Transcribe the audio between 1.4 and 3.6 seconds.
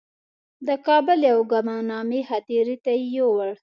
ګمنامې هدیرې ته یې یووړ.